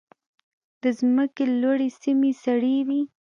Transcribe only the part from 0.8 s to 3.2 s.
د ځمکې لوړې سیمې سړې وي.